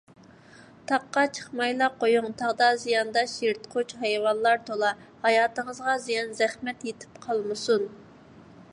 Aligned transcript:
تاغقا 0.91 1.23
چىقمايلا 1.37 1.89
قويۇڭ، 2.03 2.31
تاغدا 2.39 2.69
زىيانداش 2.85 3.35
يىرتقۇچ 3.43 3.95
ھايۋانلار 4.05 4.65
تولا، 4.71 4.95
ھاياتىڭىزغا 5.27 5.99
زىيان- 6.07 6.35
زەخمەت 6.43 6.87
يېتىپ 6.91 7.25
قالمىسۇن. 7.29 7.89